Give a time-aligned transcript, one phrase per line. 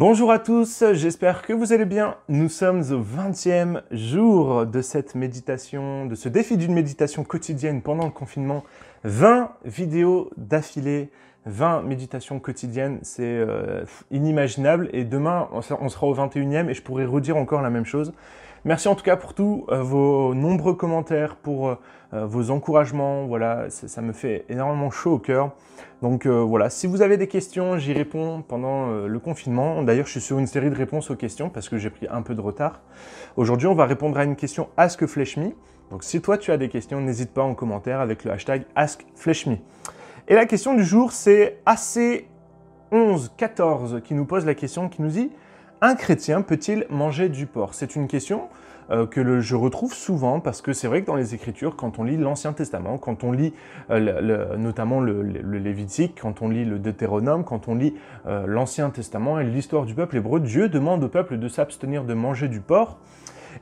[0.00, 2.16] Bonjour à tous, j'espère que vous allez bien.
[2.30, 8.06] Nous sommes au 20e jour de cette méditation, de ce défi d'une méditation quotidienne pendant
[8.06, 8.64] le confinement.
[9.04, 11.10] 20 vidéos d'affilée,
[11.46, 14.90] 20 méditations quotidiennes, c'est euh, inimaginable.
[14.92, 18.12] Et demain, on sera au 21e et je pourrai redire encore la même chose.
[18.66, 21.76] Merci en tout cas pour tous euh, vos nombreux commentaires, pour euh,
[22.12, 23.26] vos encouragements.
[23.26, 25.52] Voilà, ça, me fait énormément chaud au cœur.
[26.02, 29.82] Donc voilà, si vous avez des questions, j'y réponds pendant le confinement.
[29.82, 32.22] D'ailleurs, je suis sur une série de réponses aux questions parce que j'ai pris un
[32.22, 32.80] peu de retard.
[33.36, 35.52] Aujourd'hui, on va répondre à une question AskFleshMe.
[35.90, 39.58] Donc si toi tu as des questions, n'hésite pas en commentaire avec le hashtag AskFleshMe.
[40.28, 45.30] Et la question du jour, c'est AC1114 qui nous pose la question, qui nous dit
[45.80, 47.74] Un chrétien peut-il manger du porc?
[47.74, 48.48] C'est une question
[48.90, 52.04] euh, que je retrouve souvent parce que c'est vrai que dans les Écritures, quand on
[52.04, 53.54] lit l'Ancien Testament, quand on lit
[53.90, 57.94] euh, notamment le, Lévitique, quand on lit le Deutéronome, quand on lit
[58.26, 62.14] euh, l'Ancien Testament et l'histoire du peuple hébreu, Dieu demande au peuple de s'abstenir de
[62.14, 62.98] manger du porc.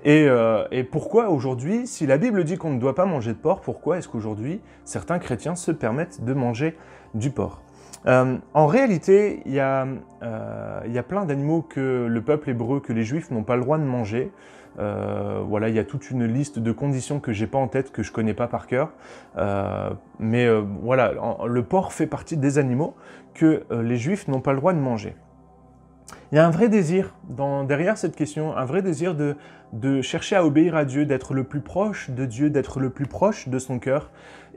[0.06, 3.61] Euh, et, pourquoi aujourd'hui, si la Bible dit qu'on ne doit pas manger de porc,
[3.61, 6.77] pourquoi est-ce qu'aujourd'hui certains chrétiens se permettent de manger
[7.14, 7.62] du porc?
[8.06, 9.86] Euh, en réalité, il y, a,
[10.22, 13.62] euh, y, a, plein d'animaux que le peuple hébreu, que les juifs n'ont pas le
[13.62, 14.31] droit de manger.
[14.77, 18.05] voilà, il y a toute une liste de conditions que j'ai pas en tête, que
[18.05, 18.92] je connais pas par cœur.
[20.20, 20.48] mais
[20.83, 21.12] voilà,
[21.44, 22.94] le porc fait partie des animaux
[23.34, 25.16] que les juifs n'ont pas le droit de manger.
[26.31, 27.14] Il y a un vrai désir
[27.66, 29.36] derrière cette question, un vrai désir de,
[30.02, 33.48] chercher à obéir à Dieu, d'être le plus proche de Dieu, d'être le plus proche
[33.48, 34.10] de son cœur.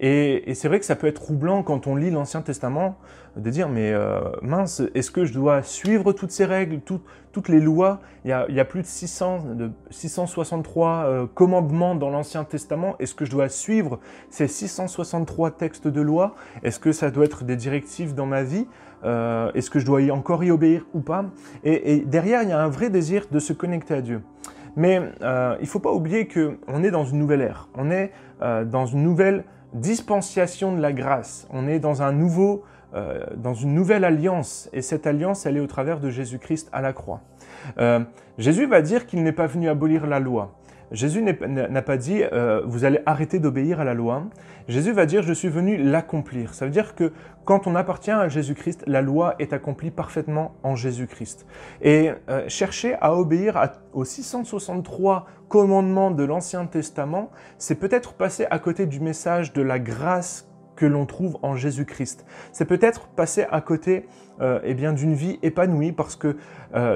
[0.04, 2.98] Et, c'est vrai que ça peut être troublant quand on lit l'Ancien Testament,
[3.38, 7.60] de dire mais euh, mince, est-ce que je dois suivre toutes ces règles, toutes les
[7.60, 8.00] lois?
[8.26, 12.96] Il y, a, plus de, 600, de 663 euh, commandements dans l'Ancien Testament.
[13.00, 14.00] Est-ce que je dois suivre
[14.32, 16.36] ces 663 textes de loi?
[16.64, 18.68] Est-ce que ça doit être des directives dans ma vie?
[19.04, 21.26] Euh, Est-ce que je dois encore y obéir ou pas?
[21.64, 24.22] Et, derrière, il y a un vrai désir de se connecter à Dieu.
[24.76, 27.70] Mais euh, il ne faut pas oublier qu'on est dans une nouvelle ère.
[27.76, 28.12] On est
[28.42, 29.44] euh, dans une nouvelle
[29.74, 31.48] dispensation de la grâce.
[31.52, 32.64] On est dans nouveau,
[33.38, 34.70] dans une nouvelle alliance.
[34.74, 37.22] Et cette alliance, elle est au travers de Jésus-Christ à la croix.
[38.38, 40.52] Jésus va dire qu'il n'est pas venu abolir la loi.
[40.92, 44.24] Jésus n'a pas dit euh, vous allez arrêter d'obéir à la loi.
[44.68, 46.54] Jésus va dire je suis venu l'accomplir.
[46.54, 47.14] Ça veut dire que
[47.46, 51.46] quand on appartient à Jésus-Christ, la loi est accomplie parfaitement en Jésus-Christ.
[51.82, 53.58] Et euh, chercher à obéir
[53.94, 59.80] aux 663 commandements de l'Ancien Testament, c'est peut-être passer à côté du message de la
[59.80, 62.26] grâce que l'on trouve en Jésus-Christ.
[62.52, 64.08] C'est peut-être passer à côté
[64.42, 66.36] euh, eh bien d'une vie épanouie parce que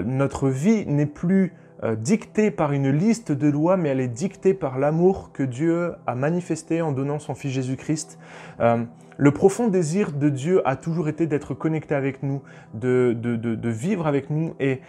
[0.04, 1.54] notre vie n'est plus
[1.84, 5.92] euh, dictée par une liste de lois, mais elle est dictée par l'amour que Dieu
[6.08, 8.18] a manifesté en donnant son Fils Jésus-Christ.
[8.62, 8.86] Euh,
[9.18, 12.42] le profond désir de Dieu a toujours été d'être connecté avec nous,
[12.74, 14.82] de, vivre avec nous et,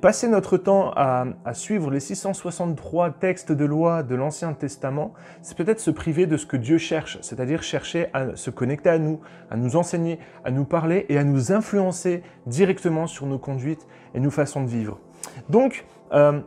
[0.00, 5.80] passer notre temps à, suivre les 663 textes de loi de l'Ancien Testament, c'est peut-être
[5.80, 9.20] se priver de ce que Dieu cherche, c'est-à-dire chercher à se connecter à nous,
[9.50, 14.20] à nous enseigner, à nous parler et à nous influencer directement sur nos conduites et
[14.20, 15.00] nos façons de vivre.
[15.48, 16.40] Donc, euh,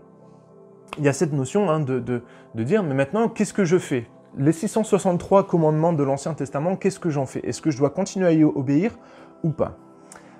[0.98, 2.22] il y a cette notion hein, de,
[2.56, 4.08] dire, mais maintenant, qu'est-ce que je fais?
[4.38, 7.40] Les 663 commandements de l'Ancien Testament, qu'est-ce que j'en fais?
[7.48, 8.98] Est-ce que je dois continuer à y obéir
[9.44, 9.78] ou pas?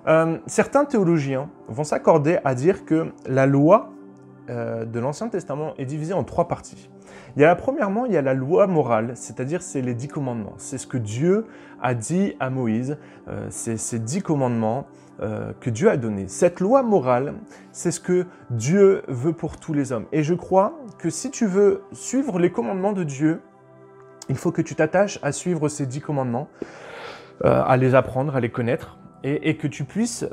[0.08, 3.92] Euh, Certains théologiens vont s'accorder à dire que la loi
[4.50, 6.90] euh, de l'Ancien Testament est divisée en trois parties.
[7.36, 10.54] Il y a premièrement, il y a la loi morale, c'est-à-dire c'est les dix commandements.
[10.58, 11.48] C'est ce que Dieu
[11.82, 12.98] a dit à Moïse,
[13.50, 14.88] c'est ces dix commandements
[15.22, 16.28] euh, que Dieu a donnés.
[16.28, 17.36] Cette loi morale,
[17.72, 20.06] c'est ce que Dieu veut pour tous les hommes.
[20.12, 23.42] Et je crois que si tu veux suivre les commandements de Dieu,
[24.30, 26.50] il faut que tu t'attaches à suivre ces dix commandements,
[27.44, 30.24] euh, à les apprendre, à les connaître, et, que tu puisses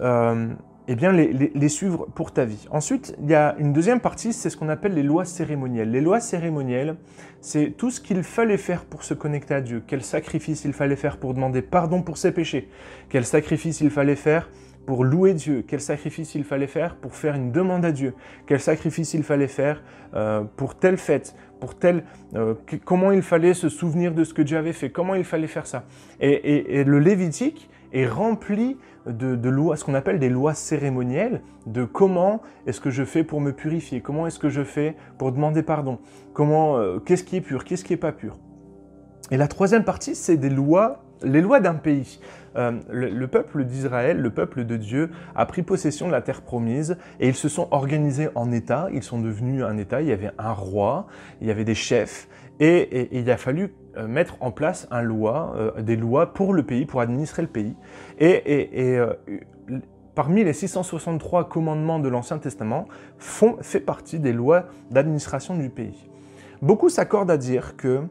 [0.88, 2.66] eh bien, les, suivre pour ta vie.
[2.70, 5.90] Ensuite, il y a une deuxième partie, c'est ce qu'on appelle les lois cérémonielles.
[5.90, 6.96] Les lois cérémonielles,
[7.40, 10.96] c'est tout ce qu'il fallait faire pour se connecter à Dieu, quel sacrifice il fallait
[10.96, 12.68] faire pour demander pardon pour ses péchés,
[13.08, 14.48] quel sacrifice il fallait faire
[14.86, 18.14] pour louer Dieu, quel sacrifice il fallait faire pour faire une demande à Dieu,
[18.46, 19.82] quel sacrifice il fallait faire
[20.14, 24.42] euh, pour telle fête, pour telle, euh, comment il fallait se souvenir de ce que
[24.42, 25.84] Dieu avait fait, comment il fallait faire ça.
[26.20, 28.76] et le Lévitique est rempli
[29.06, 33.40] de, lois, ce qu'on appelle des lois cérémonielles, de comment est-ce que je fais pour
[33.40, 35.98] me purifier, comment est-ce que je fais pour demander pardon,
[36.32, 38.38] comment, euh, qu'est-ce qui est pur, qu'est-ce qui n'est pas pur.
[39.30, 42.20] Et la troisième partie, c'est des lois, les lois d'un pays.
[42.56, 46.96] Euh, le, peuple d'Israël, le peuple de Dieu, a pris possession de la terre promise
[47.20, 48.88] et ils se sont organisés en États.
[48.92, 50.02] Ils sont devenus un État.
[50.02, 51.06] Il y avait un roi,
[51.40, 52.28] il y avait des chefs
[52.60, 56.86] et, il a fallu euh, mettre en place un loi, des lois pour le pays,
[56.86, 57.74] pour administrer le pays.
[58.18, 58.98] Et,
[60.14, 62.86] parmi les 663 commandements de l'Ancien Testament,
[63.18, 66.10] font, fait partie des lois d'administration du pays.
[66.60, 68.02] Beaucoup s'accordent à dire que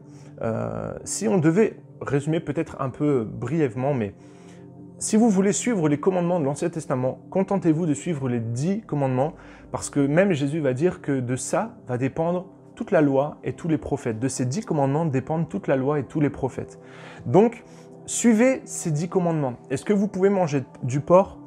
[0.42, 4.14] euh, si on devait résumer peut-être un peu brièvement, mais
[4.98, 9.32] si vous voulez suivre les commandements de l'Ancien Testament, contentez-vous de suivre les dix commandements,
[9.72, 12.46] parce que même Jésus va dire que de ça va dépendre
[12.76, 14.20] toute la loi et tous les prophètes.
[14.20, 16.78] De ces dix commandements dépendent toute la loi et tous les prophètes.
[17.26, 17.64] Donc,
[18.06, 19.54] suivez ces dix commandements.
[19.70, 21.38] Est-ce que vous pouvez manger du porc?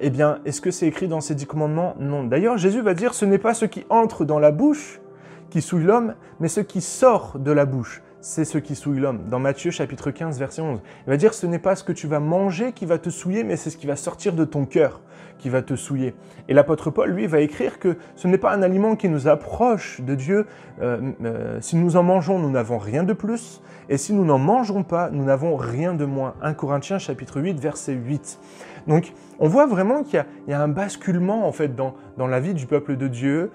[0.00, 1.94] Eh bien, est-ce que c'est écrit dans ces dix commandements?
[1.98, 2.24] Non.
[2.24, 5.00] D'ailleurs, Jésus va dire, ce n'est pas ce qui entre dans la bouche
[5.48, 9.24] qui souille l'homme, mais ce qui sort de la bouche c'est ce qui souille l'homme.
[9.28, 12.06] Dans Matthieu chapitre 15, verset 11, il va dire ce n'est pas ce que tu
[12.06, 15.00] vas manger qui va te souiller, mais c'est ce qui va sortir de ton cœur
[15.38, 16.14] qui va te souiller.
[16.48, 20.00] Et l'apôtre Paul, lui, va écrire que ce n'est pas un aliment qui nous approche
[20.00, 20.46] de Dieu.
[20.80, 23.60] Euh, euh, si nous en mangeons, nous n'avons rien de plus.
[23.88, 26.34] Et si nous n'en mangeons pas, nous n'avons rien de moins.
[26.42, 28.38] 1 Corinthiens chapitre 8, verset 8.
[28.86, 32.54] Donc, on voit vraiment qu'il y, a un basculement en fait dans, dans la vie
[32.54, 33.50] du peuple de Dieu.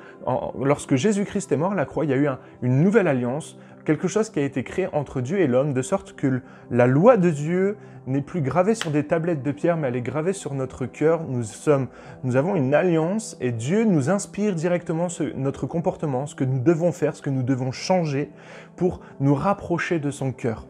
[0.62, 2.28] lorsque Jésus-Christ est mort à la croix, il y a eu
[2.62, 6.14] une nouvelle alliance quelque chose qui a été créé entre Dieu et l'homme, de sorte
[6.14, 9.96] que la loi de Dieu n'est plus gravée sur des tablettes de pierre, mais elle
[9.96, 11.24] est gravée sur notre cœur.
[11.30, 11.88] Nous, sommes,
[12.26, 15.08] nous avons une alliance et Dieu nous inspire directement
[15.38, 18.30] notre comportement, ce que nous devons faire, ce que nous devons changer
[18.76, 20.68] pour nous rapprocher de son cœur.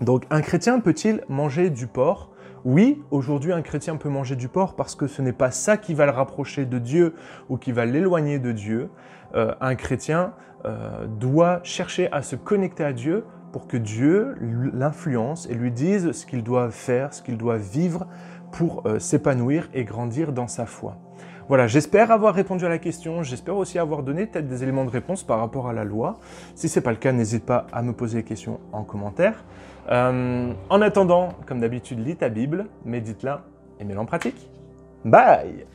[0.00, 2.29] Donc un chrétien peut-il manger du porc?
[2.64, 5.94] Oui, aujourd'hui un chrétien peut manger du porc parce que ce n'est pas ça qui
[5.94, 7.14] va le rapprocher de Dieu
[7.48, 8.90] ou qui va l'éloigner de Dieu.
[9.34, 10.34] Euh, un chrétien
[10.66, 14.36] euh, doit chercher à se connecter à Dieu pour que Dieu
[14.74, 18.06] l'influence et lui dise ce qu'il doit faire, ce qu'il doit vivre
[18.52, 20.98] pour euh, s'épanouir et grandir dans sa foi.
[21.50, 24.90] Voilà, j'espère avoir répondu à la question, j'espère aussi avoir donné peut-être des éléments de
[24.90, 26.20] réponse par rapport à la loi.
[26.54, 29.42] Si ce n'est pas le cas, n'hésite pas à me poser des questions en commentaire.
[29.90, 33.42] Euh, en attendant, comme d'habitude, lis ta Bible, médite-la
[33.80, 34.48] et mets-la en pratique.
[35.04, 35.66] Bye